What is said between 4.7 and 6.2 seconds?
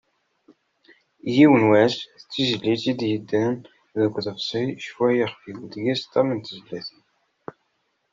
"Cfu ay ixef-iw", deg-s